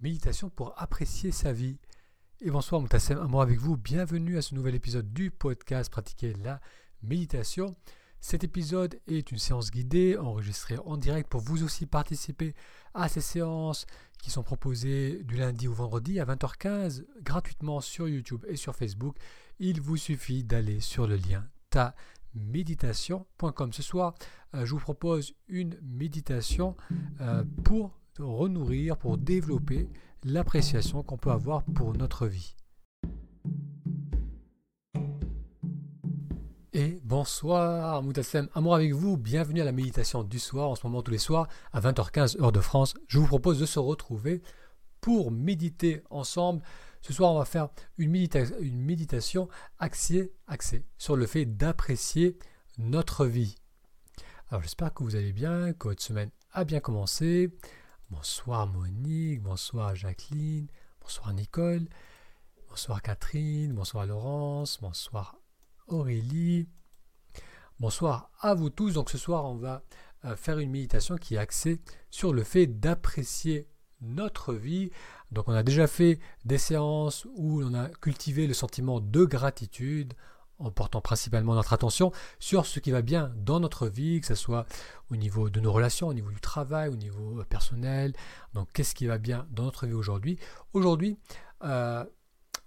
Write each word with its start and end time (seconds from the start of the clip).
méditation 0.00 0.50
pour 0.50 0.74
apprécier 0.80 1.30
sa 1.30 1.52
vie. 1.52 1.78
Et 2.40 2.50
bonsoir, 2.50 2.80
Moutassem 2.80 3.18
Amour 3.18 3.42
avec 3.42 3.58
vous. 3.58 3.76
Bienvenue 3.76 4.36
à 4.36 4.42
ce 4.42 4.54
nouvel 4.54 4.74
épisode 4.74 5.12
du 5.12 5.30
podcast 5.30 5.90
Pratiquer 5.90 6.34
la 6.42 6.60
méditation. 7.02 7.76
Cet 8.20 8.44
épisode 8.44 8.98
est 9.06 9.30
une 9.30 9.38
séance 9.38 9.70
guidée 9.70 10.16
enregistrée 10.16 10.78
en 10.84 10.96
direct 10.96 11.28
pour 11.28 11.40
vous 11.40 11.62
aussi 11.62 11.86
participer 11.86 12.54
à 12.94 13.08
ces 13.08 13.20
séances 13.20 13.86
qui 14.18 14.30
sont 14.30 14.42
proposées 14.42 15.22
du 15.24 15.36
lundi 15.36 15.68
au 15.68 15.74
vendredi 15.74 16.18
à 16.20 16.24
20h15 16.24 17.04
gratuitement 17.22 17.80
sur 17.80 18.08
YouTube 18.08 18.44
et 18.48 18.56
sur 18.56 18.74
Facebook. 18.74 19.16
Il 19.58 19.80
vous 19.80 19.96
suffit 19.96 20.42
d'aller 20.42 20.80
sur 20.80 21.06
le 21.06 21.16
lien 21.16 21.46
ta 21.70 21.94
méditation.com. 22.34 23.72
Ce 23.72 23.82
soir, 23.82 24.14
euh, 24.54 24.64
je 24.64 24.70
vous 24.70 24.80
propose 24.80 25.34
une 25.48 25.78
méditation 25.82 26.76
euh, 27.20 27.44
pour 27.62 27.98
renourrir, 28.22 28.96
pour 28.96 29.18
développer 29.18 29.88
l'appréciation 30.24 31.02
qu'on 31.02 31.18
peut 31.18 31.30
avoir 31.30 31.62
pour 31.64 31.94
notre 31.94 32.26
vie. 32.26 32.54
Et 36.76 37.00
bonsoir 37.04 38.02
Moutassem, 38.02 38.48
amour 38.52 38.74
avec 38.74 38.92
vous, 38.92 39.16
bienvenue 39.16 39.60
à 39.60 39.64
la 39.64 39.70
méditation 39.70 40.24
du 40.24 40.40
soir, 40.40 40.70
en 40.70 40.74
ce 40.74 40.84
moment 40.84 41.02
tous 41.02 41.12
les 41.12 41.18
soirs 41.18 41.46
à 41.72 41.80
20h15 41.80 42.42
heure 42.42 42.50
de 42.50 42.60
France. 42.60 42.94
Je 43.06 43.20
vous 43.20 43.28
propose 43.28 43.60
de 43.60 43.66
se 43.66 43.78
retrouver 43.78 44.42
pour 45.00 45.30
méditer 45.30 46.02
ensemble. 46.10 46.62
Ce 47.00 47.12
soir, 47.12 47.30
on 47.32 47.38
va 47.38 47.44
faire 47.44 47.68
une, 47.96 48.10
méditation 48.10 49.48
axée, 49.78 50.32
axée 50.48 50.84
sur 50.98 51.14
le 51.14 51.26
fait 51.26 51.44
d'apprécier 51.44 52.38
notre 52.78 53.26
vie. 53.26 53.54
Alors 54.48 54.62
j'espère 54.62 54.92
que 54.92 55.04
vous 55.04 55.14
allez 55.14 55.32
bien, 55.32 55.74
que 55.74 55.88
votre 55.88 56.02
semaine 56.02 56.30
a 56.50 56.64
bien 56.64 56.80
commencé. 56.80 57.50
Bonsoir 58.16 58.68
Monique, 58.68 59.42
bonsoir 59.42 59.96
Jacqueline, 59.96 60.68
bonsoir 61.00 61.34
Nicole, 61.34 61.88
bonsoir 62.68 63.02
Catherine, 63.02 63.74
bonsoir 63.74 64.06
Laurence, 64.06 64.78
bonsoir 64.80 65.36
Aurélie. 65.88 66.68
Bonsoir 67.80 68.30
à 68.40 68.54
vous 68.54 68.70
tous. 68.70 68.94
Donc 68.94 69.10
ce 69.10 69.18
soir, 69.18 69.44
on 69.44 69.56
va 69.56 69.82
euh, 70.24 70.36
faire 70.36 70.60
une 70.60 70.70
méditation 70.70 71.16
qui 71.16 71.34
est 71.34 71.38
axée 71.38 71.80
sur 72.08 72.32
le 72.32 72.44
fait 72.44 72.66
d'apprécier 72.66 73.68
notre 74.00 74.54
vie. 74.54 74.90
Donc 75.32 75.48
on 75.48 75.52
a 75.52 75.64
déjà 75.64 75.88
fait 75.88 76.20
des 76.44 76.58
séances 76.58 77.26
où 77.36 77.62
on 77.62 77.74
a 77.74 77.88
cultivé 77.88 78.46
le 78.46 78.54
sentiment 78.54 79.00
de 79.00 79.24
gratitude 79.24 80.14
en 80.64 80.70
portant 80.70 81.00
principalement 81.00 81.54
notre 81.54 81.72
attention 81.72 82.10
sur 82.38 82.64
ce 82.66 82.80
qui 82.80 82.90
va 82.90 83.02
bien 83.02 83.32
dans 83.36 83.60
notre 83.60 83.86
vie, 83.86 84.20
que 84.20 84.26
ce 84.26 84.34
soit 84.34 84.66
au 85.10 85.16
niveau 85.16 85.50
de 85.50 85.60
nos 85.60 85.70
relations, 85.70 86.08
au 86.08 86.14
niveau 86.14 86.30
du 86.30 86.40
travail, 86.40 86.88
au 86.88 86.96
niveau 86.96 87.40
euh, 87.40 87.44
personnel. 87.44 88.14
Donc 88.54 88.68
qu'est-ce 88.72 88.94
qui 88.94 89.06
va 89.06 89.18
bien 89.18 89.46
dans 89.50 89.64
notre 89.64 89.86
vie 89.86 89.92
aujourd'hui? 89.92 90.38
Aujourd'hui, 90.72 91.18
euh, 91.64 92.04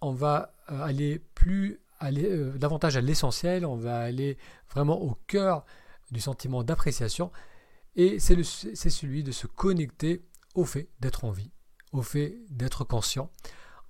on 0.02 0.12
va 0.12 0.54
euh, 0.70 0.82
aller 0.84 1.20
plus 1.34 1.80
aller 2.00 2.52
davantage 2.60 2.96
à 2.96 3.02
l'essentiel, 3.02 3.66
on 3.66 3.76
va 3.76 3.98
aller 3.98 4.38
vraiment 4.70 5.02
au 5.02 5.18
cœur 5.26 5.66
du 6.12 6.20
sentiment 6.20 6.64
d'appréciation 6.64 7.32
et 7.96 8.20
c'est 8.20 8.44
celui 8.44 9.24
de 9.24 9.32
se 9.32 9.48
connecter 9.48 10.24
au 10.54 10.64
fait 10.64 10.90
d'être 11.00 11.26
en 11.26 11.32
vie, 11.32 11.50
au 11.94 12.04
fait 12.04 12.38
d'être 12.52 12.84
conscient. 12.84 13.32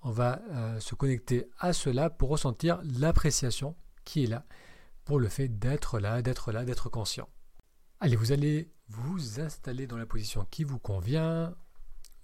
On 0.04 0.12
va 0.12 0.40
se 0.80 0.96
connecter 0.96 1.50
à 1.60 1.74
cela 1.74 2.10
pour 2.10 2.30
ressentir 2.30 2.80
l'appréciation 2.98 3.76
qui 4.08 4.24
est 4.24 4.28
là 4.28 4.46
pour 5.04 5.20
le 5.20 5.28
fait 5.28 5.50
d'être 5.50 6.00
là, 6.00 6.22
d'être 6.22 6.52
là, 6.52 6.66
d'être 6.66 6.90
conscient. 6.90 7.30
Allez, 8.00 8.16
vous 8.16 8.32
allez 8.32 8.72
vous 8.88 9.40
installer 9.42 9.86
dans 9.86 9.98
la 9.98 10.06
position 10.06 10.46
qui 10.50 10.64
vous 10.64 10.80
convient, 10.80 11.56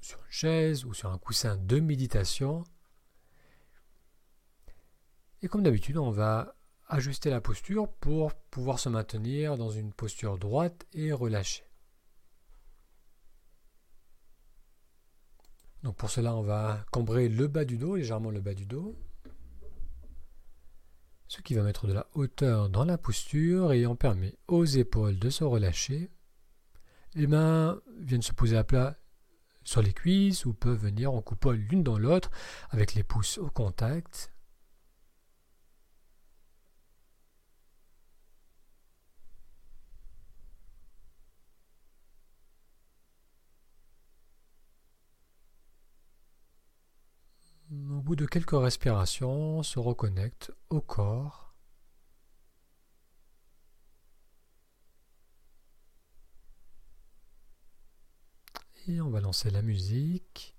sur 0.02 0.20
une 0.20 0.32
chaise 0.32 0.86
ou 0.86 0.94
sur 0.94 1.12
un 1.12 1.18
coussin 1.18 1.58
de 1.58 1.80
méditation. 1.80 2.64
Et 5.42 5.48
comme 5.48 5.64
d'habitude, 5.64 5.98
on 5.98 6.12
va 6.12 6.56
ajuster 6.88 7.30
la 7.30 7.42
posture 7.42 7.88
pour 7.88 8.34
pouvoir 8.34 8.80
se 8.80 8.90
maintenir 8.90 9.58
dans 9.58 9.70
une 9.70 9.92
posture 9.92 10.38
droite 10.38 10.86
et 10.94 11.12
relâchée. 11.12 11.66
Donc 15.84 15.98
pour 15.98 16.10
cela, 16.10 16.34
on 16.36 16.44
va 16.44 16.86
cambrer 16.92 17.28
le 17.28 17.48
bas 17.48 17.66
du 17.66 17.78
dos, 17.78 17.98
légèrement 17.98 18.30
le 18.30 18.40
bas 18.40 18.54
du 18.54 18.66
dos 18.66 18.96
ce 21.34 21.42
qui 21.42 21.56
va 21.56 21.64
mettre 21.64 21.88
de 21.88 21.94
la 21.94 22.06
hauteur 22.14 22.70
dans 22.70 22.86
la 22.86 23.00
posture 23.00 23.74
et 23.74 23.88
en 23.88 23.96
permet 23.96 24.36
aux 24.48 24.66
épaules 24.66 25.18
de 25.18 25.32
se 25.32 25.44
relâcher. 25.44 26.12
Les 27.16 27.26
mains 27.26 27.82
viennent 28.02 28.22
se 28.22 28.34
poser 28.34 28.56
à 28.56 28.64
plat 28.64 28.98
sur 29.64 29.82
les 29.82 29.94
cuisses 29.94 30.46
ou 30.46 30.54
peuvent 30.54 30.78
venir 30.78 31.12
en 31.12 31.24
coupole 31.24 31.56
l'une 31.56 31.82
dans 31.82 31.98
l'autre 31.98 32.30
avec 32.70 32.94
les 32.94 33.02
pouces 33.02 33.40
au 33.40 33.50
contact. 33.50 34.30
au 47.72 47.93
bout 48.04 48.18
de 48.18 48.26
quelques 48.26 48.52
respirations, 48.52 49.60
on 49.60 49.64
se 49.64 49.80
reconnecte 49.80 50.52
au 50.70 50.82
corps. 50.82 51.54
Et 58.88 59.00
on 59.00 59.10
va 59.10 59.22
lancer 59.22 59.50
la 59.52 59.62
musique. 59.62 60.53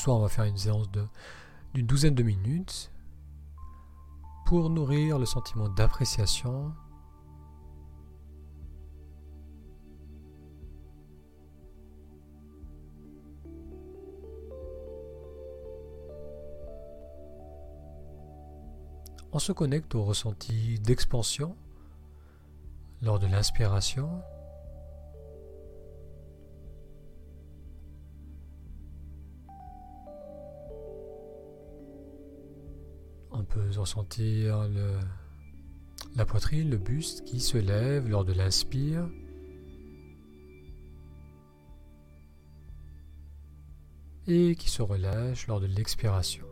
Soir, 0.00 0.16
on 0.16 0.22
va 0.22 0.28
faire 0.28 0.44
une 0.44 0.56
séance 0.56 0.88
d'une 1.74 1.86
douzaine 1.86 2.14
de 2.14 2.22
minutes 2.22 2.90
pour 4.46 4.70
nourrir 4.70 5.18
le 5.18 5.26
sentiment 5.26 5.68
d'appréciation. 5.68 6.72
On 19.32 19.38
se 19.38 19.52
connecte 19.52 19.94
au 19.94 20.02
ressenti 20.02 20.80
d'expansion 20.80 21.56
lors 23.02 23.18
de 23.18 23.26
l'inspiration. 23.26 24.22
Peut 33.50 33.68
ressentir 33.76 34.68
la 36.16 36.24
poitrine, 36.24 36.70
le 36.70 36.78
buste 36.78 37.24
qui 37.24 37.40
se 37.40 37.58
lève 37.58 38.08
lors 38.08 38.24
de 38.24 38.32
l'inspire. 38.32 39.08
Et 44.26 44.54
qui 44.54 44.70
se 44.70 44.82
relâche 44.82 45.48
lors 45.48 45.60
de 45.60 45.66
l'expiration. 45.66 46.46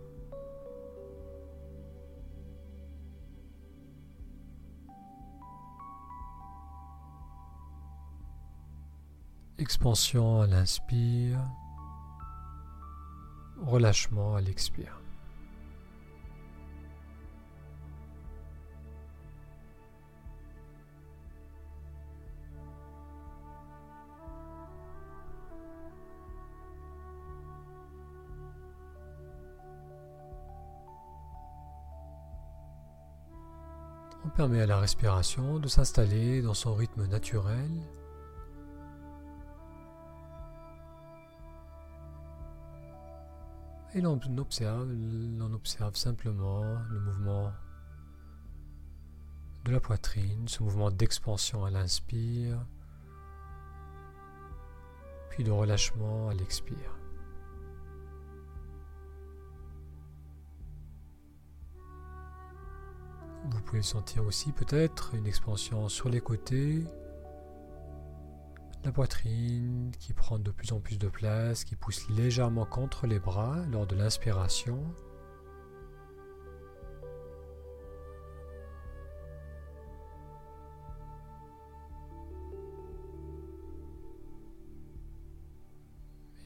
Expansion 9.59 10.41
à 10.41 10.47
l'inspire, 10.47 11.41
relâchement 13.61 14.35
à 14.35 14.41
l'expire. 14.41 14.98
Permet 34.37 34.61
à 34.61 34.67
la 34.67 34.79
respiration 34.79 35.59
de 35.59 35.67
s'installer 35.67 36.43
dans 36.43 36.55
son 36.55 36.75
rythme 36.75 37.07
naturel. 37.07 37.71
Et 43.95 44.01
l'on 44.01 44.21
observe 44.39 45.97
simplement 45.97 46.63
le 46.89 47.01
mouvement 47.01 47.51
de 49.65 49.73
la 49.73 49.81
poitrine, 49.81 50.47
ce 50.47 50.63
mouvement 50.63 50.93
d'expansion 50.93 51.65
à 51.65 51.71
l'inspire, 51.71 52.65
puis 55.31 55.43
de 55.43 55.51
relâchement 55.51 56.29
à 56.29 56.35
l'expire. 56.35 56.97
Vous 63.69 63.73
pouvez 63.73 63.83
sentir 63.83 64.25
aussi 64.25 64.51
peut-être 64.53 65.15
une 65.15 65.27
expansion 65.27 65.91
sur 65.91 66.09
les 66.09 66.23
côtés, 66.23 66.87
la 68.83 68.93
poitrine 68.93 69.93
qui 70.01 70.15
prend 70.15 70.39
de 70.39 70.51
plus 70.51 70.73
en 70.73 70.81
plus 70.81 70.97
de 70.97 71.09
place, 71.09 71.65
qui 71.65 71.77
pousse 71.77 72.09
légèrement 72.09 72.65
contre 72.65 73.07
les 73.07 73.19
bras 73.19 73.57
lors 73.71 73.87
de 73.87 73.95
l'inspiration. 73.95 74.83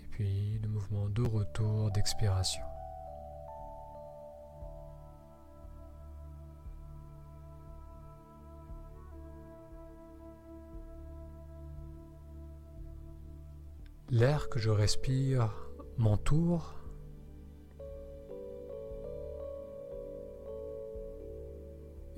Et 0.02 0.08
puis 0.10 0.58
le 0.60 0.68
mouvement 0.68 1.08
de 1.08 1.22
retour 1.22 1.92
d'expiration. 1.92 2.71
L'air 14.14 14.50
que 14.50 14.58
je 14.58 14.68
respire 14.68 15.70
m'entoure. 15.96 16.74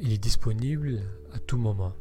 Il 0.01 0.13
est 0.13 0.19
disponible 0.19 1.05
à 1.33 1.39
tout 1.39 1.57
moment. 1.57 1.93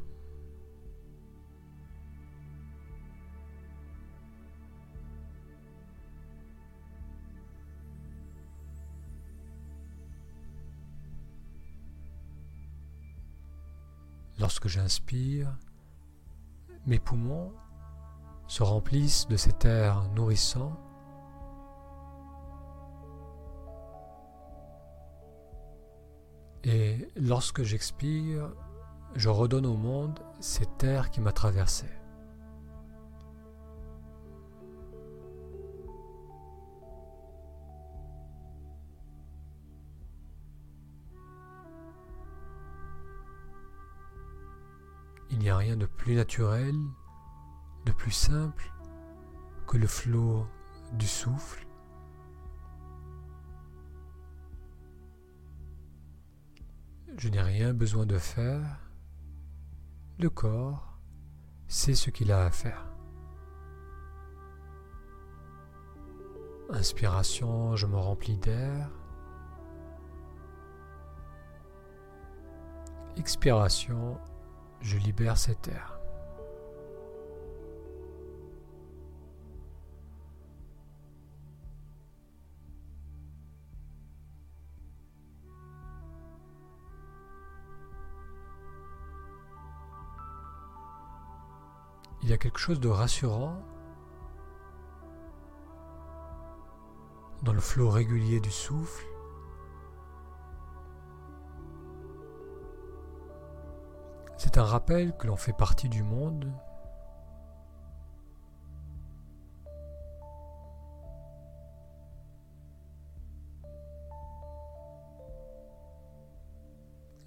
Lorsque 14.39 14.67
j'inspire, 14.67 15.55
mes 16.87 16.97
poumons 16.97 17.53
se 18.53 18.61
remplissent 18.61 19.27
de 19.29 19.35
cet 19.35 19.65
air 19.65 20.03
nourrissant. 20.15 20.79
Et 26.63 27.09
lorsque 27.15 27.63
j'expire, 27.63 28.53
je 29.15 29.29
redonne 29.29 29.65
au 29.65 29.75
monde 29.75 30.19
cet 30.39 30.83
air 30.83 31.09
qui 31.09 31.19
m'a 31.19 31.31
traversé. 31.31 31.87
Il 45.31 45.39
n'y 45.39 45.49
a 45.49 45.57
rien 45.57 45.75
de 45.75 45.87
plus 45.87 46.13
naturel 46.13 46.75
de 47.85 47.91
plus 47.91 48.11
simple 48.11 48.71
que 49.67 49.77
le 49.77 49.87
flot 49.87 50.45
du 50.93 51.07
souffle. 51.07 51.65
Je 57.17 57.29
n'ai 57.29 57.41
rien 57.41 57.73
besoin 57.73 58.05
de 58.05 58.17
faire. 58.17 58.79
Le 60.19 60.29
corps 60.29 60.99
sait 61.67 61.95
ce 61.95 62.09
qu'il 62.09 62.31
a 62.31 62.45
à 62.45 62.51
faire. 62.51 62.85
Inspiration, 66.69 67.75
je 67.75 67.85
me 67.85 67.97
remplis 67.97 68.37
d'air. 68.37 68.89
Expiration, 73.15 74.17
je 74.81 74.97
libère 74.97 75.37
cet 75.37 75.67
air. 75.67 76.02
Il 92.23 92.29
y 92.29 92.33
a 92.33 92.37
quelque 92.37 92.57
chose 92.57 92.79
de 92.79 92.87
rassurant 92.87 93.61
dans 97.43 97.51
le 97.51 97.59
flot 97.59 97.89
régulier 97.89 98.39
du 98.39 98.49
souffle. 98.49 99.05
C'est 104.37 104.57
un 104.57 104.63
rappel 104.63 105.15
que 105.17 105.27
l'on 105.27 105.35
fait 105.35 105.51
partie 105.51 105.89
du 105.89 106.01
monde. 106.01 106.49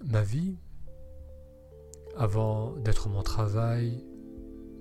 Ma 0.03 0.23
vie, 0.23 0.57
avant 2.17 2.71
d'être 2.77 3.09
mon 3.09 3.21
travail, 3.21 4.03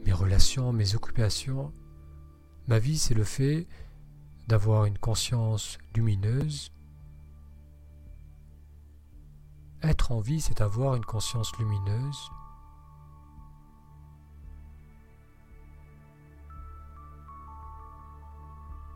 mes 0.07 0.13
relations, 0.13 0.73
mes 0.73 0.95
occupations. 0.95 1.73
Ma 2.69 2.79
vie, 2.79 2.97
c'est 2.97 3.15
le 3.15 3.25
fait 3.25 3.67
d'avoir 4.47 4.85
une 4.85 4.99
conscience 4.99 5.79
lumineuse. 5.97 6.71
Être 9.83 10.13
en 10.13 10.21
vie, 10.21 10.41
c'est 10.41 10.61
avoir 10.61 10.95
une 10.95 11.05
conscience 11.05 11.53
lumineuse. 11.59 12.31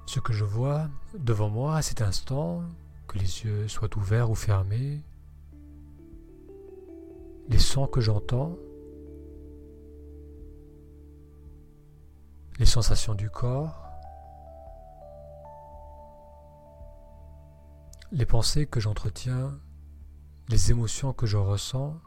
Ce 0.06 0.20
que 0.20 0.32
je 0.32 0.44
vois 0.44 0.88
devant 1.18 1.50
moi 1.50 1.76
à 1.76 1.82
cet 1.82 2.02
instant, 2.02 2.62
que 3.08 3.18
les 3.18 3.44
yeux 3.44 3.66
soient 3.68 3.96
ouverts 3.96 4.30
ou 4.30 4.36
fermés, 4.36 5.02
les 7.48 7.58
sons 7.58 7.88
que 7.88 8.00
j'entends, 8.00 8.56
les 12.60 12.66
sensations 12.66 13.14
du 13.14 13.30
corps, 13.30 13.90
les 18.12 18.26
pensées 18.26 18.66
que 18.66 18.80
j'entretiens, 18.80 19.58
les 20.50 20.70
émotions 20.70 21.14
que 21.14 21.24
je 21.24 21.38
ressens, 21.38 21.98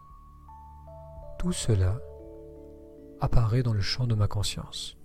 tout 1.39 1.53
cela 1.53 1.98
apparaît 3.19 3.63
dans 3.63 3.74
le 3.74 3.81
champ 3.81 4.05
de 4.05 4.13
ma 4.13 4.27
conscience. 4.27 4.95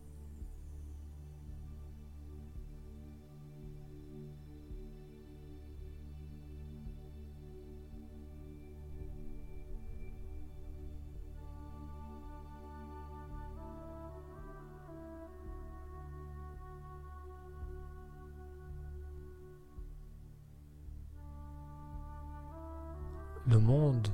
Le 23.48 23.58
monde 23.58 24.08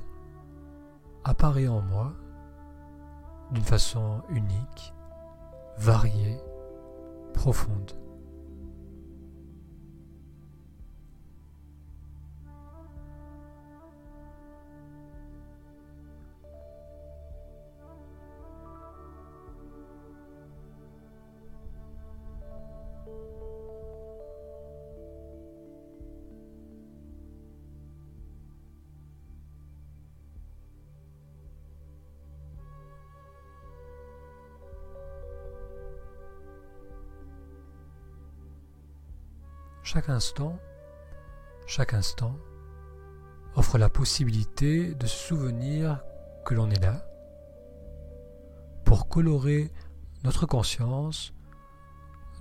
apparaît 1.25 1.67
en 1.67 1.81
moi 1.81 2.13
d'une 3.51 3.63
façon 3.63 4.21
unique, 4.29 4.93
variée, 5.77 6.37
profonde. 7.33 7.91
Chaque 39.85 40.09
instant 40.09 40.57
Chaque 41.67 41.93
instant 41.93 42.35
offre 43.53 43.77
la 43.77 43.87
possibilité 43.87 44.95
de 44.95 45.05
se 45.05 45.27
souvenir 45.27 46.03
que 46.43 46.55
l'on 46.55 46.71
est 46.71 46.81
là 46.81 47.05
pour 48.83 49.07
colorer 49.07 49.71
notre 50.23 50.47
conscience 50.47 51.35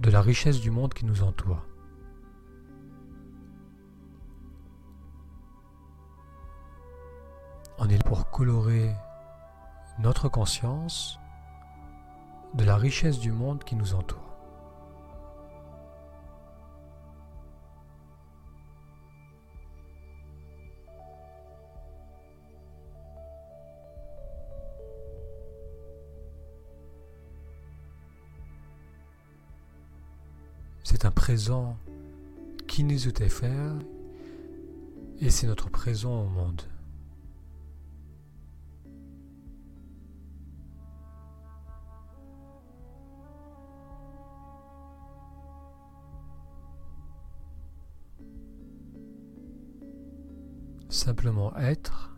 de 0.00 0.10
la 0.10 0.22
richesse 0.22 0.58
du 0.62 0.70
monde 0.70 0.94
qui 0.94 1.04
nous 1.04 1.22
entoure. 1.22 1.66
On 7.76 7.90
est 7.90 8.02
pour 8.04 8.30
colorer 8.30 8.90
notre 9.98 10.30
conscience 10.30 11.18
de 12.54 12.64
la 12.64 12.78
richesse 12.78 13.18
du 13.18 13.32
monde 13.32 13.62
qui 13.64 13.76
nous 13.76 13.94
entoure. 13.94 14.23
C'est 30.86 31.06
un 31.06 31.10
présent 31.10 31.78
qui 32.68 32.84
nous 32.84 33.08
est 33.08 33.28
faire 33.28 33.72
et 35.18 35.30
c'est 35.30 35.46
notre 35.46 35.70
présent 35.70 36.22
au 36.22 36.28
monde. 36.28 36.60
Simplement 50.90 51.56
être 51.56 52.13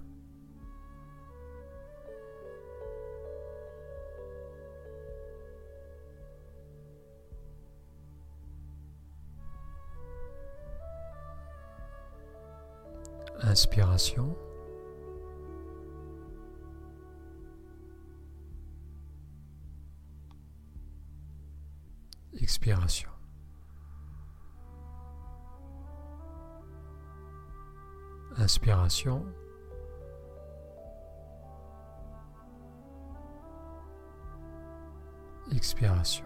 Inspiration. 13.57 14.37
Expiration. 22.39 23.09
Inspiration. 28.39 29.33
Expiration. 35.55 36.25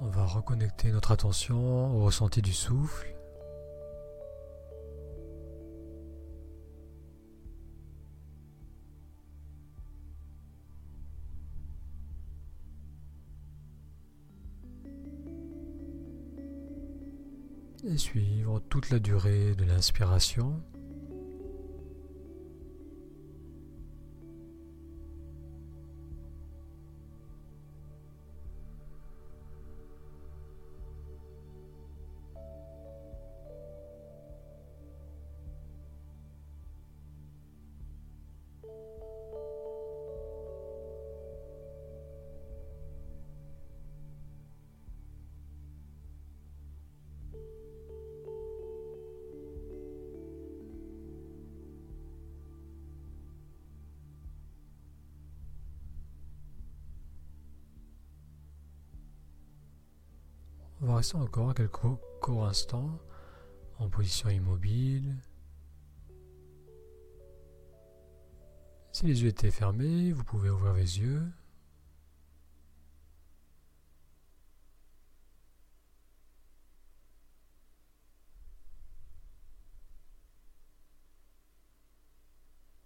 On 0.00 0.06
va 0.10 0.24
reconnecter 0.24 0.92
notre 0.92 1.10
attention 1.10 1.96
au 1.96 2.04
ressenti 2.04 2.40
du 2.40 2.52
souffle. 2.52 3.14
Et 17.84 17.96
suivre 17.96 18.60
toute 18.68 18.90
la 18.90 19.00
durée 19.00 19.54
de 19.56 19.64
l'inspiration. 19.64 20.62
Va 60.88 60.96
rester 60.96 61.16
encore 61.16 61.54
quelques 61.54 61.80
courts 62.20 62.46
instants 62.46 62.98
en 63.78 63.90
position 63.90 64.30
immobile. 64.30 65.16
Si 68.92 69.06
les 69.06 69.22
yeux 69.22 69.28
étaient 69.28 69.50
fermés, 69.50 70.12
vous 70.12 70.24
pouvez 70.24 70.48
ouvrir 70.48 70.72
les 70.72 70.98
yeux. 70.98 71.22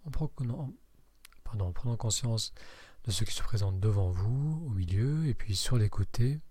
En 0.05 0.11
prenant, 0.27 0.73
pardon, 1.43 1.67
en 1.67 1.71
prenant 1.71 1.97
conscience 1.97 2.53
de 3.05 3.11
ce 3.11 3.23
qui 3.23 3.33
se 3.33 3.41
présente 3.41 3.79
devant 3.79 4.09
vous, 4.09 4.63
au 4.67 4.69
milieu, 4.69 5.25
et 5.25 5.33
puis 5.33 5.55
sur 5.55 5.77
les 5.77 5.89
côtés. 5.89 6.41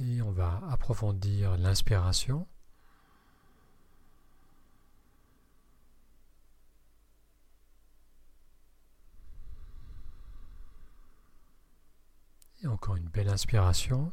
Et 0.00 0.19
on 0.30 0.32
va 0.32 0.62
approfondir 0.70 1.56
l'inspiration. 1.56 2.46
Et 12.62 12.68
encore 12.68 12.94
une 12.94 13.08
belle 13.08 13.28
inspiration. 13.28 14.12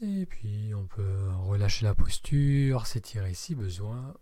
Et 0.00 0.26
puis 0.26 0.74
on 0.74 0.88
peut 0.88 1.28
relâcher 1.44 1.84
la 1.84 1.94
posture, 1.94 2.88
s'étirer 2.88 3.34
si 3.34 3.54
besoin. 3.54 4.12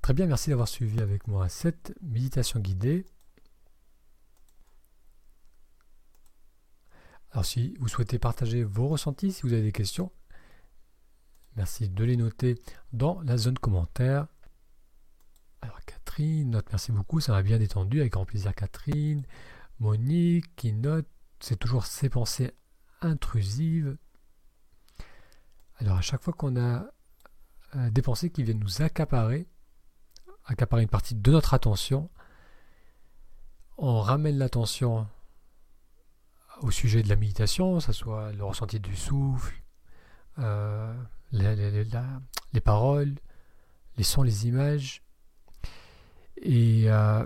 Très 0.00 0.14
bien, 0.14 0.26
merci 0.26 0.50
d'avoir 0.50 0.68
suivi 0.68 1.00
avec 1.00 1.26
moi 1.26 1.48
cette 1.48 1.92
méditation 2.02 2.60
guidée. 2.60 3.04
Alors 7.32 7.44
si 7.44 7.74
vous 7.78 7.88
souhaitez 7.88 8.18
partager 8.18 8.64
vos 8.64 8.88
ressentis, 8.88 9.32
si 9.32 9.42
vous 9.42 9.52
avez 9.52 9.62
des 9.62 9.72
questions, 9.72 10.10
merci 11.56 11.88
de 11.88 12.04
les 12.04 12.16
noter 12.16 12.58
dans 12.92 13.20
la 13.22 13.36
zone 13.36 13.58
commentaire. 13.58 14.26
Alors 15.60 15.80
Catherine 15.84 16.50
note, 16.50 16.66
merci 16.70 16.92
beaucoup, 16.92 17.20
ça 17.20 17.32
m'a 17.32 17.42
bien 17.42 17.58
détendu, 17.58 18.00
avec 18.00 18.12
grand 18.12 18.24
plaisir 18.24 18.54
Catherine. 18.54 19.24
Monique 19.80 20.54
qui 20.56 20.72
note, 20.72 21.06
c'est 21.40 21.58
toujours 21.58 21.86
ces 21.86 22.08
pensées 22.08 22.52
intrusives. 23.02 23.96
Alors 25.76 25.98
à 25.98 26.00
chaque 26.00 26.22
fois 26.22 26.32
qu'on 26.32 26.56
a 26.56 26.86
euh, 27.76 27.90
des 27.90 28.02
pensées 28.02 28.30
qui 28.30 28.42
viennent 28.42 28.58
nous 28.58 28.82
accaparer, 28.82 29.46
accaparer 30.46 30.82
une 30.82 30.88
partie 30.88 31.14
de 31.14 31.30
notre 31.30 31.54
attention, 31.54 32.10
on 33.76 34.00
ramène 34.00 34.38
l'attention 34.38 35.06
au 36.60 36.70
sujet 36.70 37.02
de 37.02 37.08
la 37.08 37.16
méditation, 37.16 37.80
ce 37.80 37.92
soit 37.92 38.32
le 38.32 38.44
ressenti 38.44 38.80
du 38.80 38.96
souffle, 38.96 39.54
euh, 40.38 40.94
les, 41.32 42.60
paroles, 42.60 43.14
les 43.96 44.04
sons, 44.04 44.22
les 44.22 44.46
images. 44.46 45.02
Et, 46.42 46.90
euh, 46.90 47.24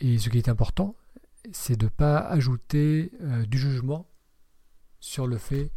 ce 0.00 0.28
qui 0.28 0.38
est 0.38 0.48
important, 0.48 0.96
c'est 1.52 1.76
de 1.76 1.86
ne 1.86 1.90
pas 1.90 2.18
ajouter 2.18 3.10
du 3.46 3.58
jugement 3.58 4.06
sur 5.00 5.26
le 5.26 5.38
fait 5.38 5.72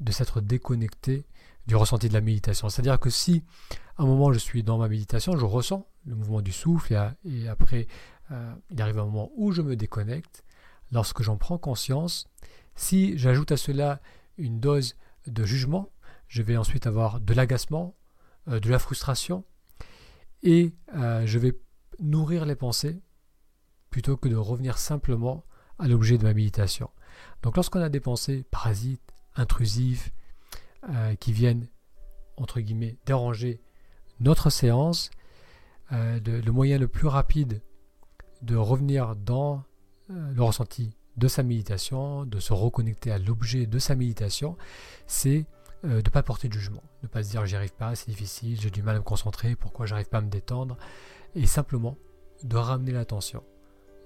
de 0.00 0.12
s'être 0.12 0.40
déconnecté 0.40 1.26
du 1.66 1.76
ressenti 1.76 2.08
de 2.08 2.14
la 2.14 2.20
méditation. 2.20 2.68
C'est-à-dire 2.68 2.98
que 2.98 3.10
si 3.10 3.44
à 3.96 4.02
un 4.02 4.06
moment 4.06 4.32
je 4.32 4.38
suis 4.38 4.62
dans 4.62 4.78
ma 4.78 4.88
méditation, 4.88 5.36
je 5.36 5.44
ressens 5.44 5.86
le 6.06 6.14
mouvement 6.14 6.40
du 6.40 6.52
souffle 6.52 7.14
et, 7.24 7.48
après 7.48 7.86
euh, 8.30 8.54
il 8.70 8.80
arrive 8.80 8.98
un 8.98 9.04
moment 9.04 9.30
où 9.36 9.52
je 9.52 9.62
me 9.62 9.76
déconnecte, 9.76 10.44
lorsque 10.92 11.22
j'en 11.22 11.36
prends 11.36 11.58
conscience, 11.58 12.28
si 12.74 13.18
j'ajoute 13.18 13.52
à 13.52 13.56
cela 13.56 14.00
une 14.36 14.60
dose 14.60 14.94
de 15.26 15.44
jugement, 15.44 15.90
je 16.28 16.42
vais 16.42 16.56
ensuite 16.56 16.86
avoir 16.86 17.20
de 17.20 17.34
l'agacement, 17.34 17.96
euh, 18.48 18.60
de 18.60 18.70
la 18.70 18.78
frustration 18.78 19.44
et 20.42 20.74
euh, 20.94 21.26
je 21.26 21.38
vais 21.38 21.58
nourrir 21.98 22.46
les 22.46 22.54
pensées 22.54 23.00
plutôt 23.90 24.16
que 24.16 24.28
de 24.28 24.36
revenir 24.36 24.78
simplement 24.78 25.44
à 25.78 25.88
l'objet 25.88 26.18
de 26.18 26.22
ma 26.22 26.34
méditation. 26.34 26.90
Donc 27.42 27.56
lorsqu'on 27.56 27.80
a 27.80 27.88
des 27.88 28.00
pensées 28.00 28.44
parasites, 28.50 29.12
intrusives, 29.34 30.10
euh, 30.88 31.14
qui 31.16 31.32
viennent, 31.32 31.68
entre 32.36 32.60
guillemets, 32.60 32.98
déranger 33.06 33.60
notre 34.20 34.50
séance, 34.50 35.10
le 35.90 36.50
moyen 36.50 36.76
le 36.76 36.86
plus 36.86 37.06
rapide 37.06 37.62
de 38.42 38.56
revenir 38.56 39.16
dans 39.16 39.64
le 40.08 40.42
ressenti 40.42 40.96
de 41.16 41.28
sa 41.28 41.42
méditation, 41.42 42.24
de 42.24 42.40
se 42.40 42.52
reconnecter 42.52 43.10
à 43.10 43.18
l'objet 43.18 43.66
de 43.66 43.78
sa 43.78 43.94
méditation, 43.94 44.56
c'est 45.06 45.46
de 45.84 45.96
ne 45.96 46.00
pas 46.00 46.22
porter 46.22 46.48
de 46.48 46.54
jugement, 46.54 46.82
ne 47.02 47.08
pas 47.08 47.22
se 47.22 47.30
dire 47.30 47.44
j'y 47.46 47.56
arrive 47.56 47.74
pas, 47.74 47.94
c'est 47.94 48.10
difficile, 48.10 48.60
j'ai 48.60 48.70
du 48.70 48.82
mal 48.82 48.96
à 48.96 48.98
me 48.98 49.04
concentrer, 49.04 49.56
pourquoi 49.56 49.86
j'arrive 49.86 50.08
pas 50.08 50.18
à 50.18 50.22
me 50.22 50.30
détendre, 50.30 50.76
et 51.34 51.46
simplement 51.46 51.96
de 52.42 52.56
ramener 52.56 52.92
l'attention, 52.92 53.42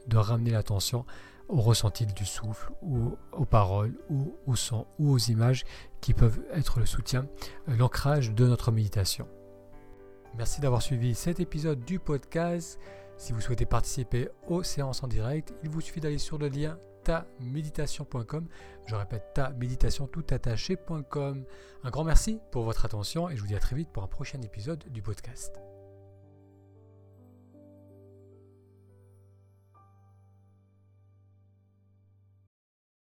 de 0.06 0.16
ramener 0.16 0.50
l'attention 0.50 1.04
au 1.48 1.60
ressenti 1.60 2.06
du 2.06 2.24
souffle, 2.24 2.72
ou 2.82 3.16
aux 3.32 3.44
paroles, 3.44 3.94
ou 4.08 4.34
au 4.46 4.56
son, 4.56 4.86
ou 4.98 5.12
aux 5.12 5.18
images 5.18 5.64
qui 6.00 6.14
peuvent 6.14 6.40
être 6.52 6.80
le 6.80 6.86
soutien, 6.86 7.26
euh, 7.68 7.76
l'ancrage 7.76 8.32
de 8.32 8.46
notre 8.46 8.72
méditation. 8.72 9.28
Merci 10.36 10.62
d'avoir 10.62 10.80
suivi 10.80 11.14
cet 11.14 11.40
épisode 11.40 11.84
du 11.84 11.98
podcast. 11.98 12.80
Si 13.16 13.33
vous 13.33 13.40
souhaitez 13.40 13.66
participer 13.66 14.29
aux 14.48 14.62
séances 14.62 15.03
en 15.03 15.09
direct, 15.09 15.55
il 15.62 15.70
vous 15.70 15.81
suffit 15.81 16.01
d'aller 16.01 16.18
sur 16.18 16.38
le 16.38 16.48
lien 16.48 16.79
taméditation.com. 17.05 18.46
Je 18.87 18.94
répète, 18.94 19.35
taméditation 19.35 20.07
tout 20.07 20.25
attaché.com. 20.31 21.44
Un 21.85 21.90
grand 21.90 22.05
merci 22.05 22.40
pour 22.51 22.64
votre 22.64 22.85
attention 22.85 23.29
et 23.29 23.37
je 23.37 23.40
vous 23.40 23.48
dis 23.48 23.57
à 23.57 23.61
très 23.61 23.77
vite 23.77 23.90
pour 23.92 24.03
un 24.03 24.09
prochain 24.09 24.40
épisode 24.42 24.85
du 24.90 25.03
podcast. 25.03 25.71